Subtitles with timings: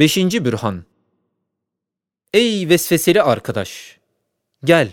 [0.00, 0.84] Beşinci bürhan.
[2.34, 3.98] Ey vesveseli arkadaş!
[4.64, 4.92] Gel,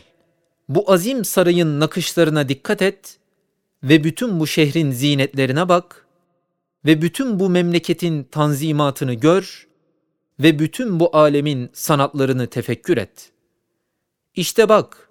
[0.70, 3.18] bu azim sarayın nakışlarına dikkat et
[3.84, 6.08] ve bütün bu şehrin zinetlerine bak
[6.86, 9.68] ve bütün bu memleketin tanzimatını gör
[10.40, 13.32] ve bütün bu alemin sanatlarını tefekkür et.
[14.36, 15.10] İşte bak,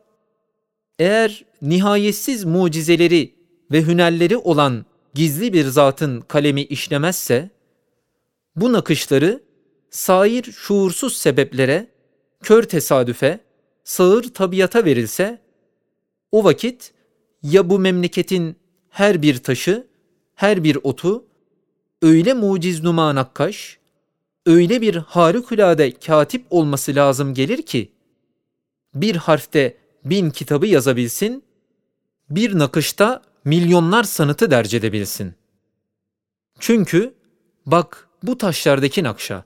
[0.99, 3.35] eğer nihayetsiz mucizeleri
[3.73, 4.85] ve hünerleri olan
[5.15, 7.51] gizli bir zatın kalemi işlemezse,
[8.57, 9.46] bu nakışları
[9.91, 11.87] sair şuursuz sebeplere,
[12.43, 13.41] kör tesadüfe,
[13.85, 15.43] sağır tabiata verilse,
[16.33, 16.93] o vakit
[17.43, 18.57] ya bu memleketin
[18.91, 19.87] her bir taşı,
[20.35, 21.25] her bir otu,
[22.03, 23.79] öyle muciz numa nakkaş,
[24.47, 27.93] öyle bir harikulade katip olması lazım gelir ki,
[28.95, 31.45] bir harfte bin kitabı yazabilsin,
[32.31, 35.35] bir nakışta milyonlar sanatı derc edebilsin.
[36.59, 37.15] Çünkü
[37.67, 39.45] bak bu taşlardaki nakşa,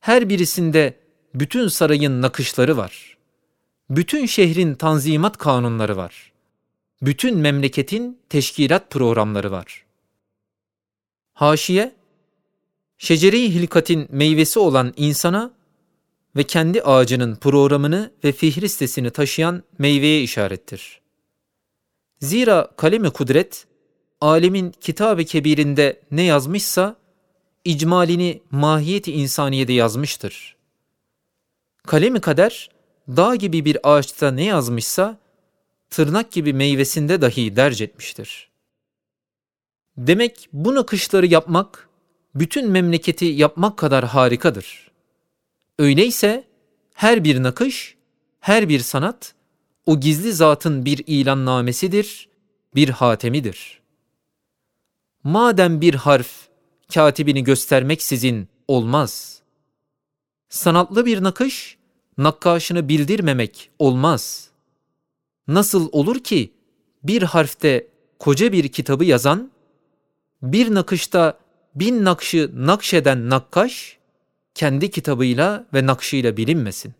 [0.00, 0.94] her birisinde
[1.34, 3.16] bütün sarayın nakışları var.
[3.90, 6.32] Bütün şehrin tanzimat kanunları var.
[7.02, 9.84] Bütün memleketin teşkilat programları var.
[11.32, 11.94] Haşiye,
[12.98, 15.54] şecere-i hilkatin meyvesi olan insana
[16.36, 21.00] ve kendi ağacının programını ve fihristesini taşıyan meyveye işarettir.
[22.20, 23.66] Zira kalemi kudret,
[24.20, 26.96] alemin kitab-ı kebirinde ne yazmışsa,
[27.64, 30.56] icmalini mahiyeti insaniyede yazmıştır.
[31.82, 32.70] Kalemi kader,
[33.08, 35.18] dağ gibi bir ağaçta ne yazmışsa,
[35.90, 38.50] tırnak gibi meyvesinde dahi derc etmiştir.
[39.96, 41.88] Demek bu nakışları yapmak,
[42.34, 44.90] bütün memleketi yapmak kadar harikadır.
[45.78, 46.44] Öyleyse
[46.94, 47.96] her bir nakış,
[48.40, 49.34] her bir sanat,
[49.86, 52.28] o gizli zatın bir ilannamesidir,
[52.74, 53.80] bir hatemidir.
[55.24, 56.49] Madem bir harf
[56.94, 59.40] katibini göstermeksizin olmaz.
[60.48, 61.78] Sanatlı bir nakış,
[62.18, 64.50] nakkaşını bildirmemek olmaz.
[65.48, 66.52] Nasıl olur ki
[67.02, 67.86] bir harfte
[68.18, 69.50] koca bir kitabı yazan,
[70.42, 71.38] bir nakışta
[71.74, 73.98] bin nakşı nakşeden nakkaş,
[74.54, 76.94] kendi kitabıyla ve nakşıyla bilinmesin.